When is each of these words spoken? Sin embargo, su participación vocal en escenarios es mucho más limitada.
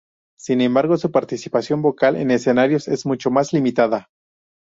Sin 0.39 0.61
embargo, 0.61 0.97
su 0.97 1.11
participación 1.11 1.83
vocal 1.83 2.15
en 2.15 2.31
escenarios 2.31 2.87
es 2.87 3.05
mucho 3.05 3.29
más 3.29 3.53
limitada. 3.53 4.09